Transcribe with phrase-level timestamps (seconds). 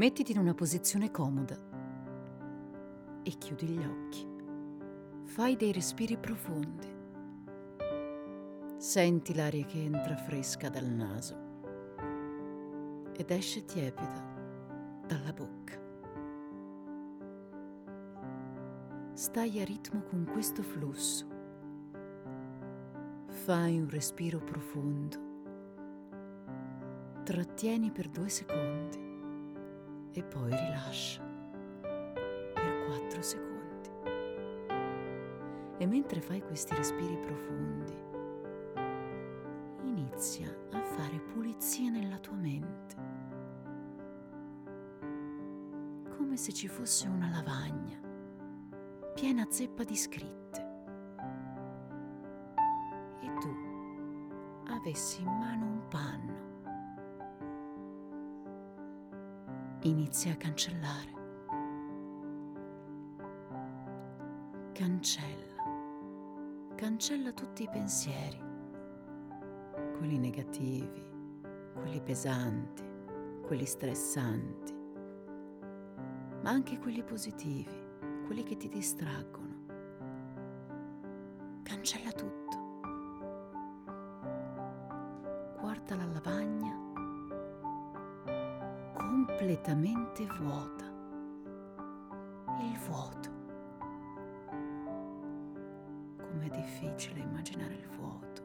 [0.00, 1.58] Mettiti in una posizione comoda
[3.22, 4.26] e chiudi gli occhi.
[5.24, 6.88] Fai dei respiri profondi.
[8.78, 11.36] Senti l'aria che entra fresca dal naso
[13.12, 14.24] ed esce tiepida
[15.06, 15.78] dalla bocca.
[19.12, 21.26] Stai a ritmo con questo flusso.
[23.26, 25.18] Fai un respiro profondo.
[27.22, 29.09] Trattieni per due secondi
[30.20, 31.22] e poi rilascia
[31.80, 33.90] per quattro secondi.
[35.78, 37.96] E mentre fai questi respiri profondi,
[39.84, 42.96] inizia a fare pulizia nella tua mente,
[46.16, 47.98] come se ci fosse una lavagna
[49.14, 50.68] piena zeppa di scritte
[53.22, 53.56] e tu
[54.66, 56.29] avessi in mano un panno.
[59.82, 61.18] Inizia a cancellare.
[64.72, 65.54] Cancella.
[66.74, 68.42] Cancella tutti i pensieri,
[69.96, 71.02] quelli negativi,
[71.74, 72.82] quelli pesanti,
[73.46, 74.74] quelli stressanti,
[76.42, 77.88] ma anche quelli positivi
[78.30, 79.66] quelli che ti distraggono.
[81.64, 82.58] Cancella tutto.
[85.58, 86.69] Guarda la lavagna
[89.40, 90.84] completamente vuota.
[92.60, 93.30] Il vuoto.
[96.18, 98.42] Com'è difficile immaginare il vuoto.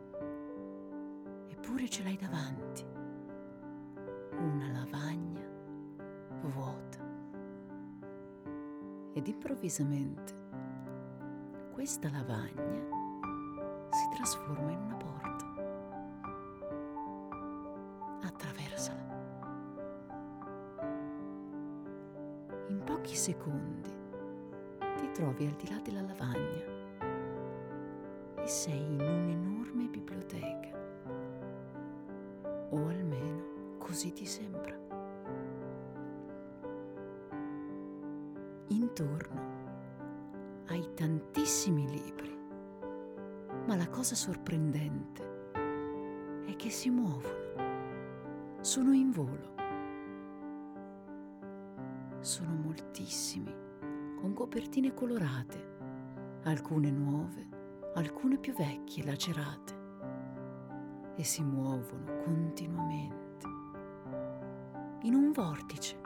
[1.49, 2.85] Eppure ce l'hai davanti.
[4.37, 5.45] Una lavagna
[6.43, 7.03] vuota
[9.13, 10.33] ed improvvisamente
[11.73, 12.83] questa lavagna
[13.89, 15.14] si trasforma in una porta.
[23.25, 23.89] Secondi
[24.97, 26.63] ti trovi al di là della lavagna
[28.35, 30.77] e sei in un'enorme biblioteca.
[32.69, 34.77] O almeno così ti sembra.
[38.67, 39.41] Intorno
[40.67, 42.37] hai tantissimi libri,
[43.65, 45.23] ma la cosa sorprendente
[46.45, 49.54] è che si muovono, sono in volo.
[52.25, 53.53] Sono moltissimi,
[54.19, 57.47] con copertine colorate, alcune nuove,
[57.93, 59.73] alcune più vecchie, lacerate,
[61.17, 63.47] e si muovono continuamente,
[65.03, 66.01] in un vortice.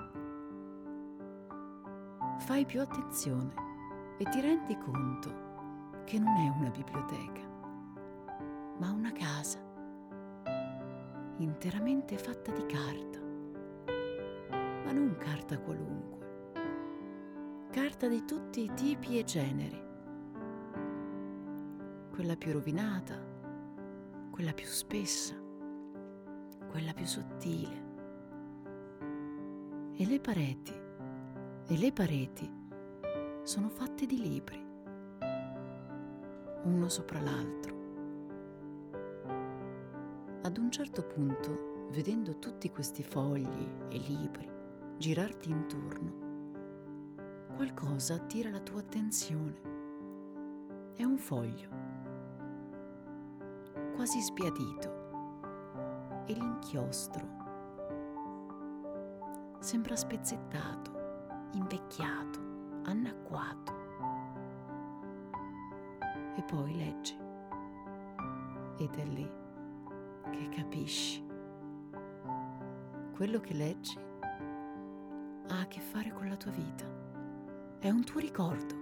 [2.40, 3.54] Fai più attenzione
[4.18, 7.48] e ti rendi conto che non è una biblioteca,
[8.78, 9.60] ma una casa
[11.38, 13.20] interamente fatta di carta,
[14.90, 16.54] ma non carta qualunque,
[17.70, 19.80] carta di tutti i tipi e generi,
[22.10, 23.24] quella più rovinata,
[24.32, 25.36] quella più spessa,
[26.72, 27.88] quella più sottile.
[29.94, 30.74] E le pareti
[31.68, 32.52] e le pareti
[33.44, 34.66] sono fatte di libri,
[36.64, 37.78] uno sopra l'altro.
[40.42, 44.58] Ad un certo punto, vedendo tutti questi fogli e libri
[45.00, 46.12] girarti intorno,
[47.56, 49.62] qualcosa attira la tua attenzione.
[50.94, 51.70] È un foglio,
[53.96, 57.26] quasi sbiadito, e l'inchiostro
[59.60, 60.92] sembra spezzettato
[61.54, 62.40] invecchiato,
[62.84, 63.74] annacquato.
[66.36, 67.18] E poi leggi.
[68.78, 69.32] Ed è lì
[70.30, 71.26] che capisci.
[73.14, 74.08] Quello che leggi
[75.50, 76.86] ha a che fare con la tua vita.
[77.80, 78.76] È un tuo ricordo.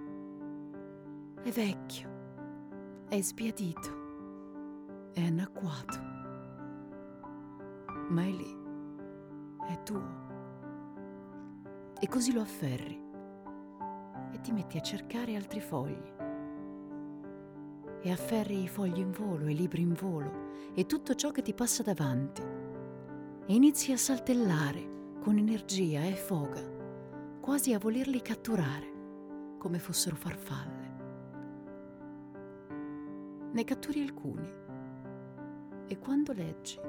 [1.42, 2.08] È vecchio.
[3.08, 5.10] È sbiadito.
[5.12, 5.98] È annacquato.
[8.08, 8.56] Ma è lì.
[9.68, 10.28] È tuo
[12.00, 13.06] e così lo afferri
[14.32, 16.16] e ti metti a cercare altri fogli.
[18.00, 21.54] E afferri i fogli in volo, i libri in volo e tutto ciò che ti
[21.54, 22.42] passa davanti.
[23.46, 24.97] E inizi a saltellare
[25.28, 26.62] con energia e foga,
[27.38, 30.96] quasi a volerli catturare, come fossero farfalle.
[33.52, 34.50] Ne catturi alcuni
[35.86, 36.80] e quando leggi,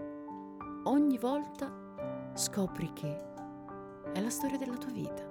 [0.86, 3.22] ogni volta scopri che
[4.14, 5.28] è la storia della tua vita.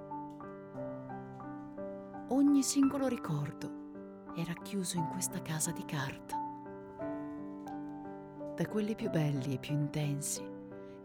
[2.27, 6.35] Ogni singolo ricordo è racchiuso in questa casa di carta.
[8.55, 10.48] Da quelli più belli e più intensi,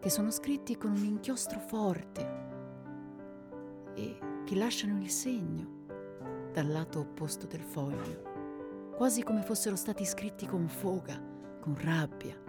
[0.05, 2.43] che sono scritti con un inchiostro forte
[3.95, 5.87] e che lasciano il segno
[6.53, 11.19] dal lato opposto del foglio, quasi come fossero stati scritti con foga,
[11.59, 12.39] con rabbia,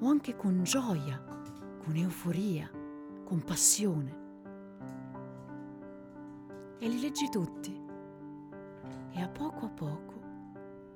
[0.00, 1.22] o anche con gioia,
[1.84, 2.68] con euforia,
[3.22, 4.16] con passione.
[6.80, 7.80] E li leggi tutti
[9.12, 10.20] e a poco a poco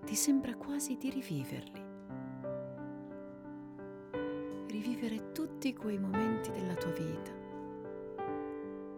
[0.04, 1.81] ti sembra quasi di riviverli.
[5.62, 7.30] Tutti quei momenti della tua vita.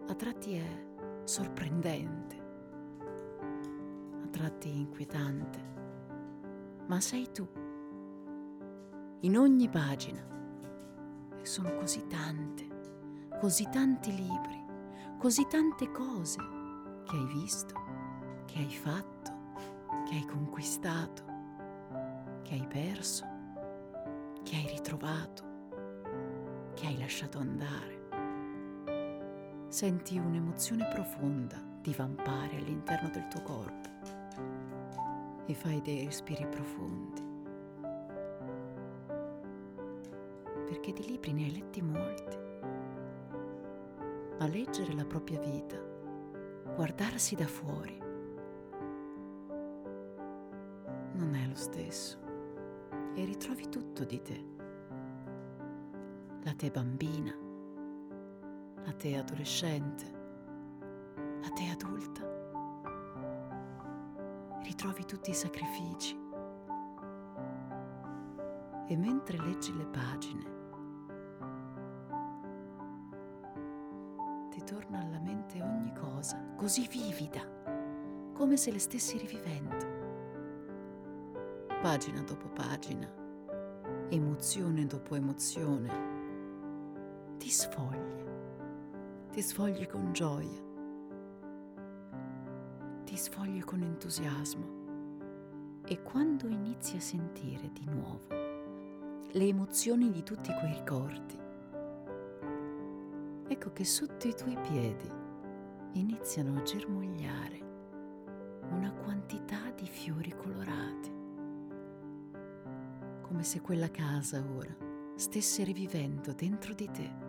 [0.07, 0.87] A tratti è
[1.23, 2.35] sorprendente,
[4.23, 5.59] a tratti inquietante,
[6.87, 7.47] ma sei tu
[9.19, 10.25] in ogni pagina.
[11.39, 12.67] E sono così tante,
[13.39, 14.65] così tanti libri,
[15.19, 16.39] così tante cose
[17.03, 17.75] che hai visto,
[18.45, 19.31] che hai fatto,
[20.07, 21.25] che hai conquistato,
[22.41, 23.23] che hai perso,
[24.41, 25.44] che hai ritrovato,
[26.75, 28.03] che hai lasciato andare.
[29.67, 33.89] Senti un'emozione profonda divampare all'interno del tuo corpo
[35.47, 37.25] e fai dei respiri profondi.
[40.65, 42.37] perché di libri ne hai letti molti.
[44.37, 45.77] Ma leggere la propria vita,
[46.75, 47.97] guardarsi da fuori,
[51.13, 52.19] non è lo stesso.
[53.15, 54.54] E ritrovi tutto di te.
[56.45, 57.35] La te bambina,
[58.85, 60.05] la te adolescente,
[61.41, 62.21] la te adulta.
[64.61, 66.15] Ritrovi tutti i sacrifici.
[68.87, 70.55] E mentre leggi le pagine,
[74.65, 77.41] torna alla mente ogni cosa, così vivida,
[78.33, 79.93] come se le stessi rivivendo.
[81.81, 83.07] Pagina dopo pagina,
[84.09, 86.14] emozione dopo emozione,
[87.45, 88.25] ti sfogli,
[89.29, 90.63] ti sfogli con gioia,
[93.03, 95.83] ti sfogli con entusiasmo.
[95.85, 98.29] E quando inizi a sentire di nuovo
[99.29, 101.37] le emozioni di tutti quei ricordi,
[103.47, 105.07] ecco che sotto i tuoi piedi
[105.99, 107.59] iniziano a germogliare
[108.71, 111.13] una quantità di fiori colorati,
[113.21, 114.75] come se quella casa ora
[115.15, 117.24] stesse rivivendo dentro di te,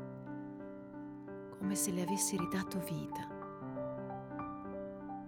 [1.59, 3.35] come se le avessi ridato vita.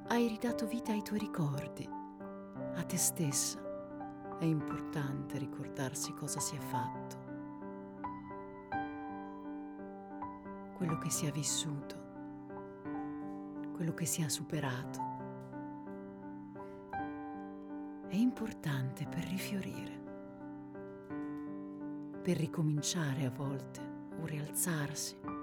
[0.09, 1.89] Hai ridato vita ai tuoi ricordi,
[2.75, 3.59] a te stessa.
[4.39, 7.29] È importante ricordarsi cosa si è fatto
[10.79, 11.97] quello che si è vissuto,
[13.75, 15.07] quello che si è superato.
[18.07, 20.01] È importante per rifiorire,
[22.23, 23.81] per ricominciare a volte
[24.21, 25.38] o rialzarsi.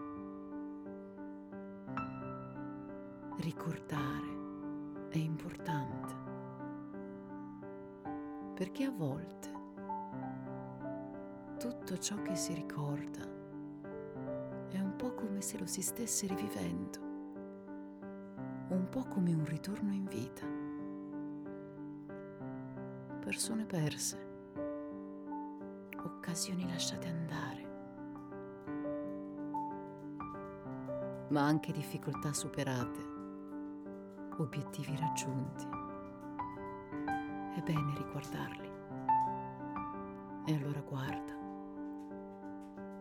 [3.38, 6.14] Ricordare è importante
[8.54, 9.54] perché a volte
[11.58, 13.36] tutto ciò che si ricorda
[15.36, 17.00] come se lo si stesse rivivendo,
[18.70, 20.46] un po' come un ritorno in vita.
[23.20, 24.18] Persone perse,
[25.98, 27.68] occasioni lasciate andare,
[31.30, 33.15] ma anche difficoltà superate,
[34.38, 35.66] obiettivi raggiunti.
[37.56, 38.72] È bene riguardarli.
[40.46, 41.34] E allora guarda,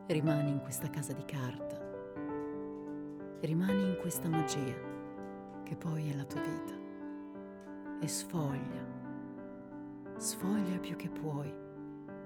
[0.06, 1.82] rimani in questa casa di carta.
[3.40, 4.92] Rimani in questa magia
[5.64, 6.74] che poi è la tua vita.
[8.00, 8.86] E sfoglia,
[10.16, 11.52] sfoglia più che puoi,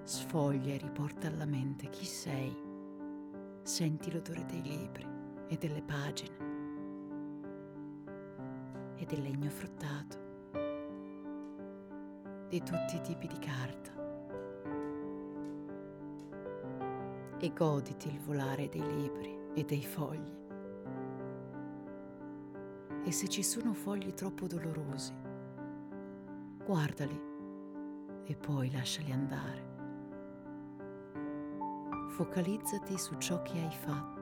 [0.02, 2.56] sfoglia e riporta alla mente chi sei,
[3.62, 5.06] senti l'odore dei libri
[5.48, 6.47] e delle pagine
[8.98, 10.26] e del legno fruttato,
[12.48, 13.90] di tutti i tipi di carta
[17.38, 20.36] e goditi il volare dei libri e dei fogli
[23.04, 25.14] e se ci sono fogli troppo dolorosi,
[26.64, 27.20] guardali
[28.24, 29.76] e poi lasciali andare.
[32.10, 34.18] Focalizzati su ciò che hai fatto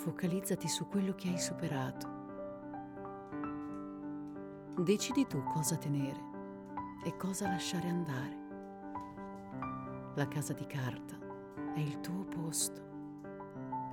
[0.00, 2.19] Focalizzati su quello che hai superato.
[4.78, 6.28] Decidi tu cosa tenere
[7.04, 8.38] e cosa lasciare andare.
[10.14, 11.18] La casa di carta
[11.74, 12.80] è il tuo posto,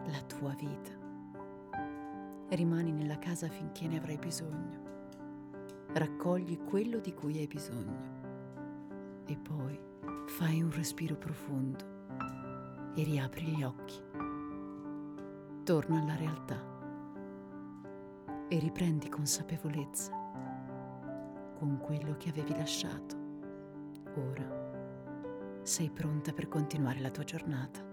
[0.06, 0.92] la tua vita.
[2.50, 4.86] Rimani nella casa finché ne avrai bisogno.
[5.94, 8.16] Raccogli quello di cui hai bisogno
[9.26, 9.78] e poi
[10.28, 14.02] fai un respiro profondo e riapri gli occhi.
[15.64, 16.64] Torna alla realtà
[18.48, 20.17] e riprendi consapevolezza
[21.58, 23.16] con quello che avevi lasciato.
[24.16, 27.87] Ora sei pronta per continuare la tua giornata.